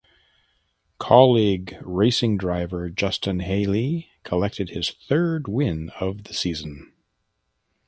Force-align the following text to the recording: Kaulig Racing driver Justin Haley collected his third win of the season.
Kaulig 0.99 1.79
Racing 1.83 2.35
driver 2.39 2.89
Justin 2.89 3.41
Haley 3.41 4.09
collected 4.23 4.69
his 4.71 4.89
third 4.89 5.47
win 5.47 5.91
of 5.99 6.23
the 6.23 6.33
season. 6.33 6.91